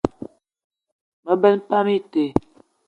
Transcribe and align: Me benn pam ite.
Me 1.23 1.33
benn 1.41 1.57
pam 1.67 1.87
ite. 1.97 2.23